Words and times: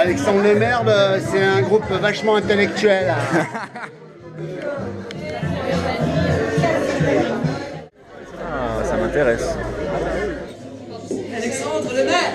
Alexandre 0.00 0.42
Lemaire, 0.42 0.82
euh, 0.86 1.18
c'est 1.30 1.42
un 1.42 1.62
groupe 1.62 1.88
vachement 1.90 2.36
intellectuel. 2.36 3.14
Ah, 8.40 8.84
ça 8.84 8.96
m'intéresse. 8.96 9.56
Alexandre 11.36 11.92
le 11.94 12.04
maire 12.04 12.32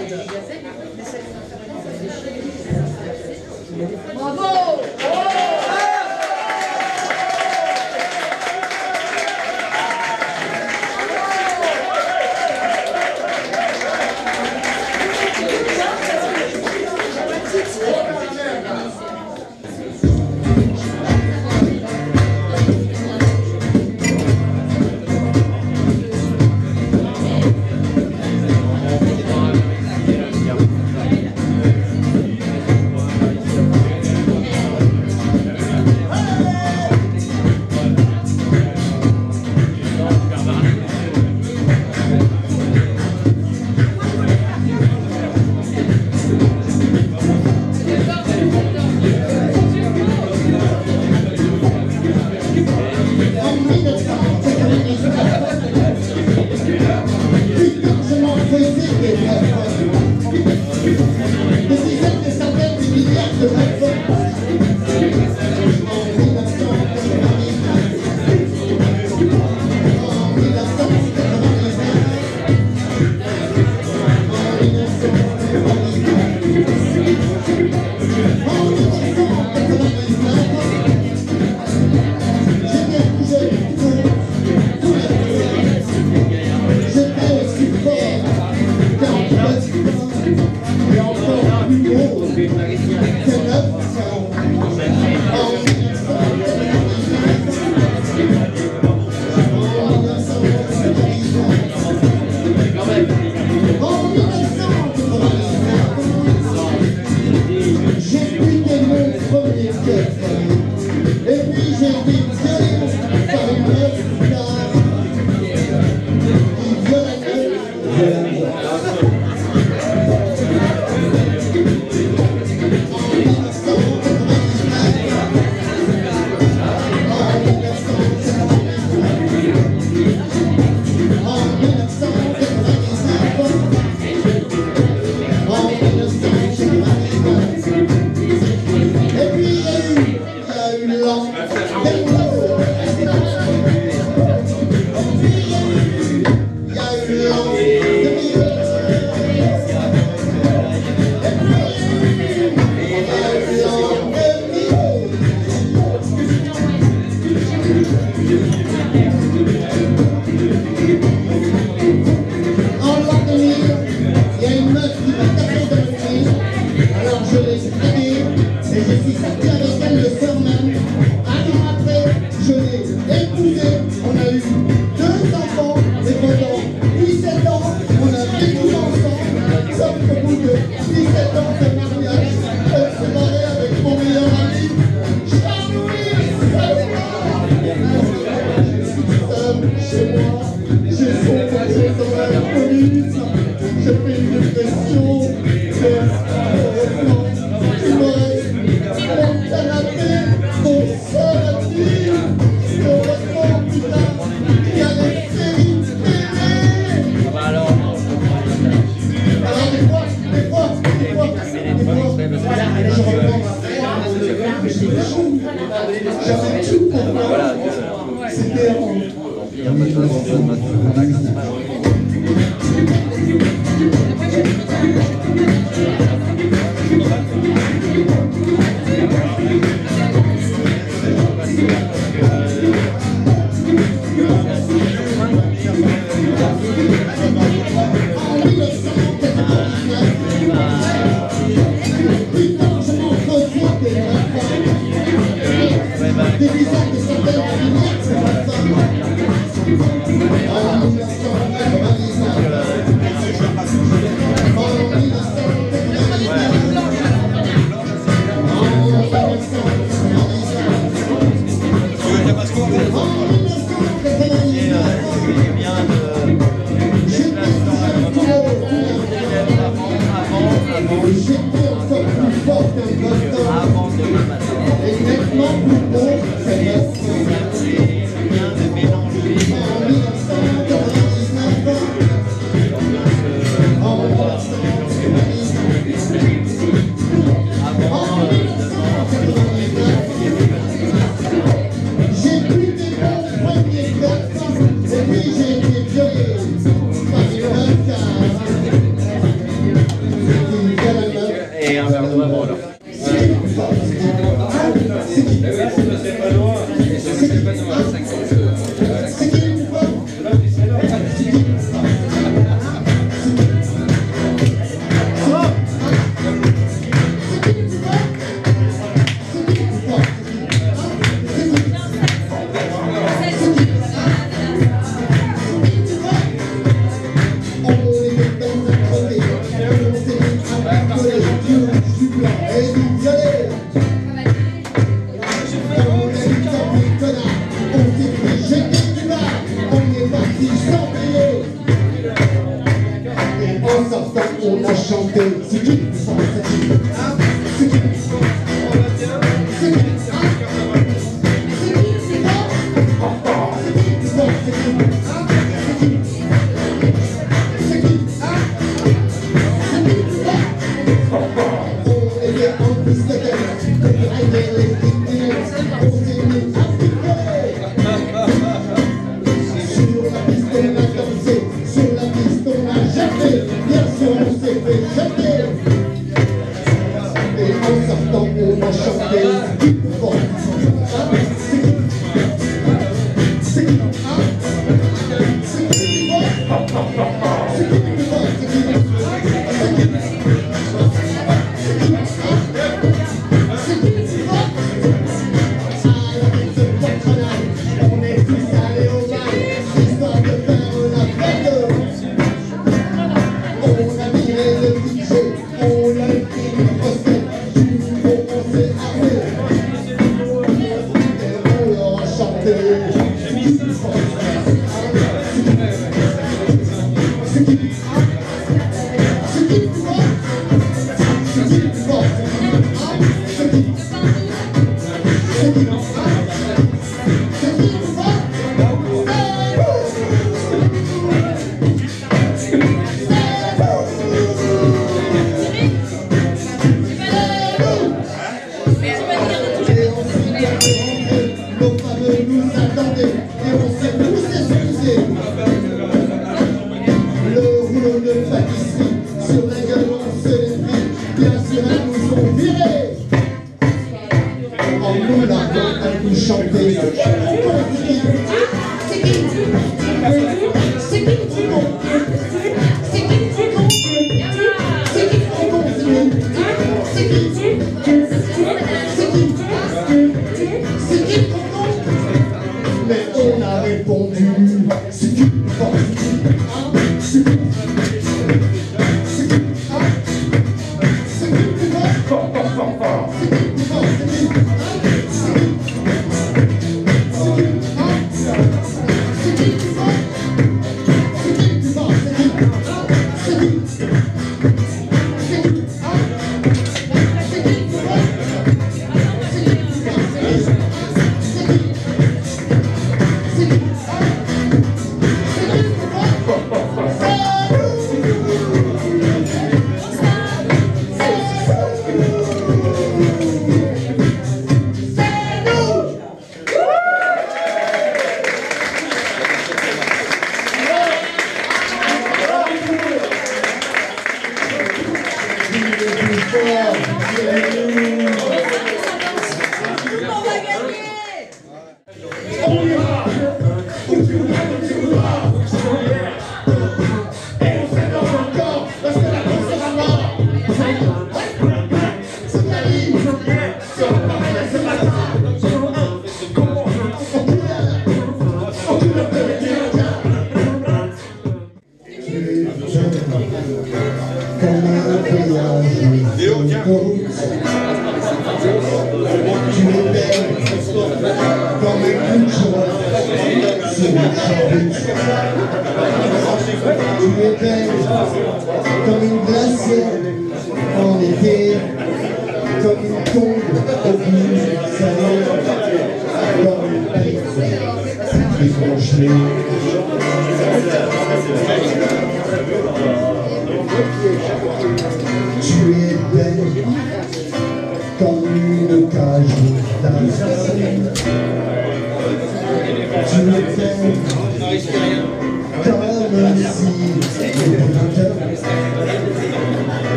Beyond 265.28 266.07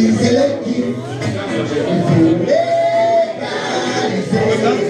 is 0.00 0.20
elected. 0.30 0.96
If 4.12 4.84
you 4.84 4.89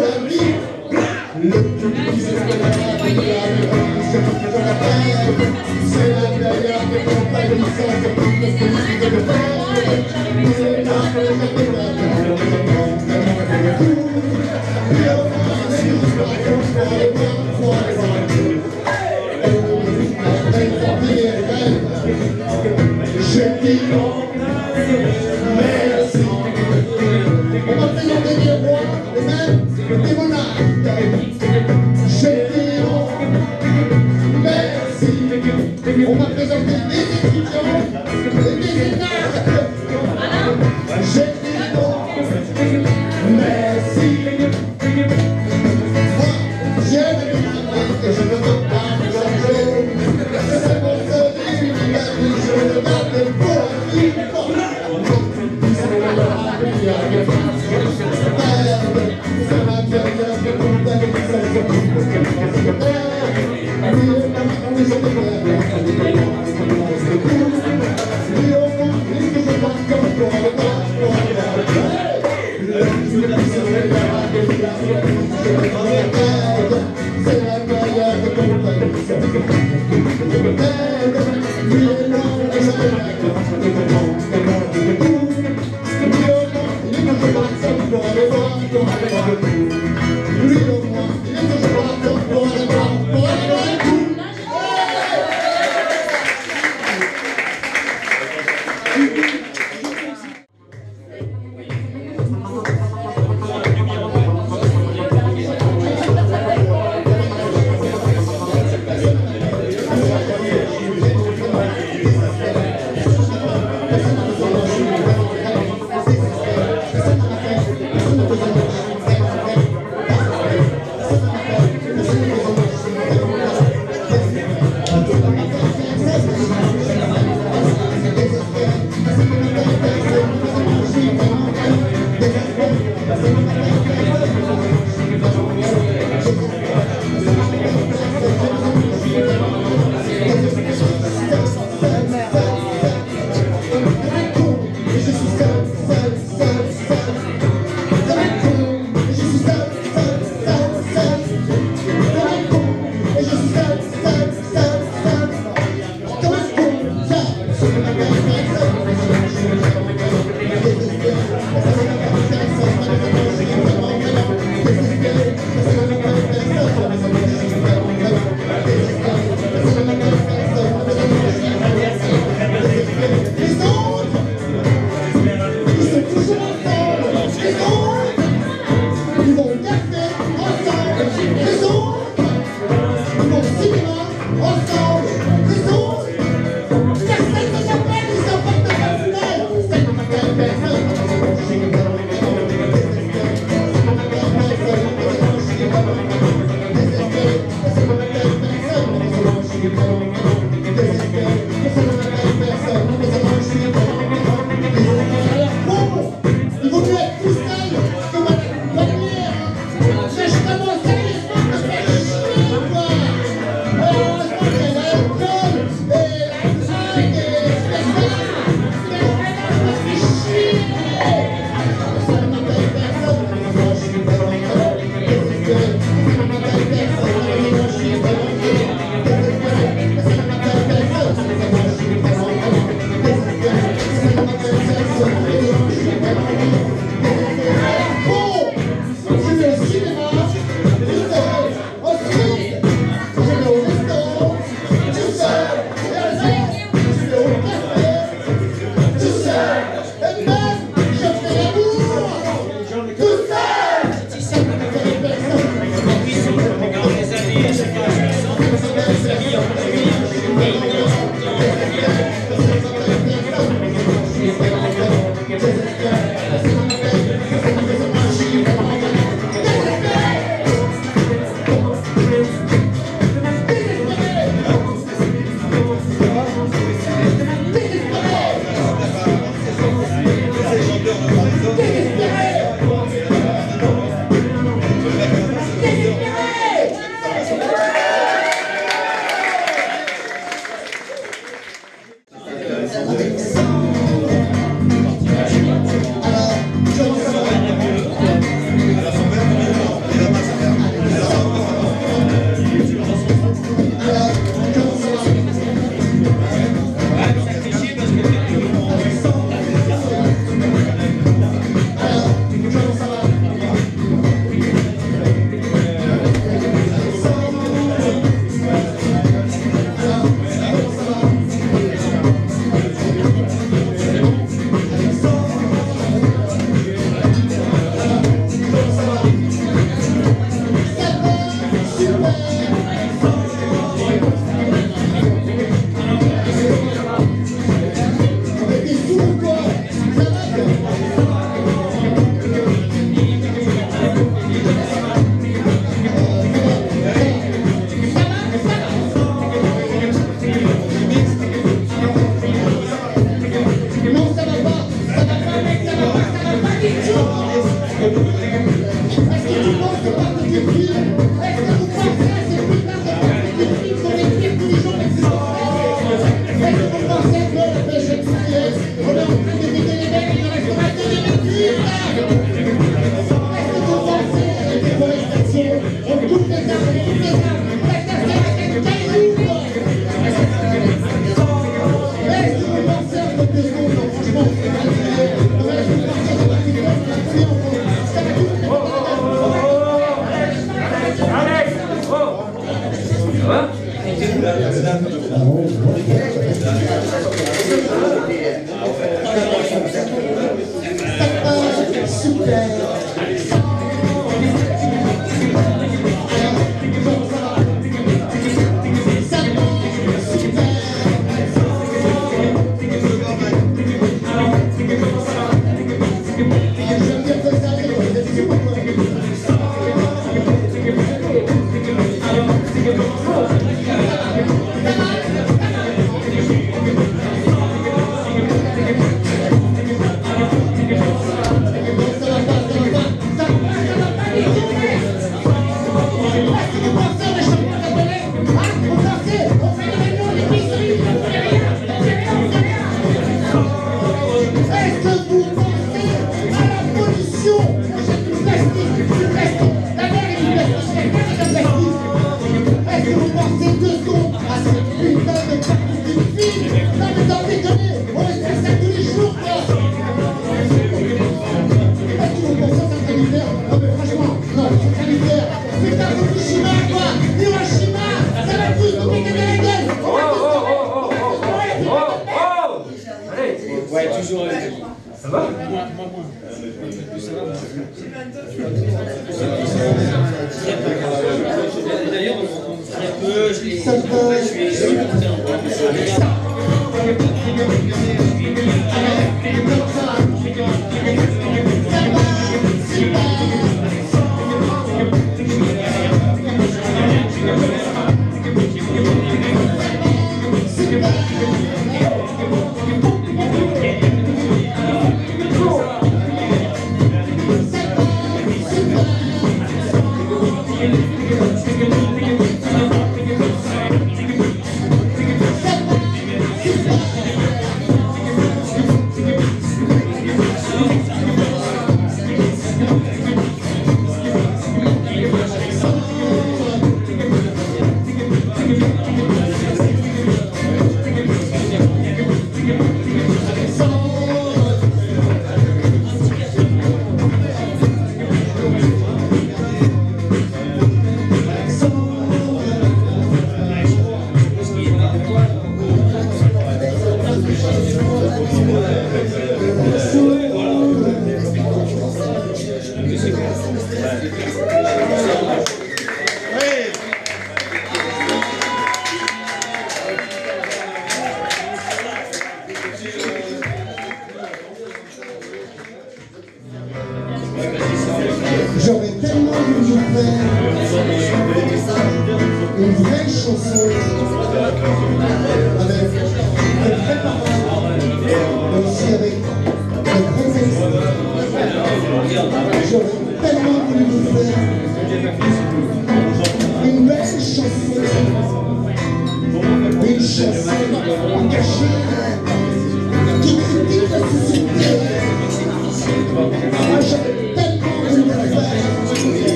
Gracias. 99.01 99.40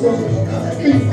Gracias. 0.00 1.07